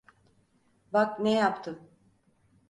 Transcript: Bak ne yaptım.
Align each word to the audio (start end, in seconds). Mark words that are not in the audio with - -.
Bak 0.93 1.19
ne 1.19 1.31
yaptım. 1.31 1.79